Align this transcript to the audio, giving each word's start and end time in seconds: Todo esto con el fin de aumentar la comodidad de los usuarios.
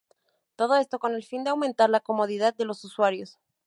Todo 0.55 0.77
esto 0.77 0.97
con 0.97 1.13
el 1.13 1.23
fin 1.23 1.43
de 1.43 1.51
aumentar 1.51 1.91
la 1.91 1.99
comodidad 1.99 2.55
de 2.55 2.65
los 2.65 2.83
usuarios. 2.83 3.37